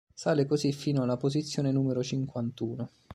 [0.15, 2.89] Sale così fino alla posizione numero cinquantuno.